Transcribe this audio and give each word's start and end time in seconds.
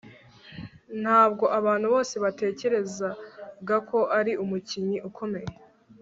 Ntabwo 1.01 1.45
abantu 1.59 1.87
bose 1.93 2.15
batekerezaga 2.23 3.75
ko 3.89 3.99
ari 4.19 4.31
umukinnyi 4.43 4.97
ukomeye 5.09 5.51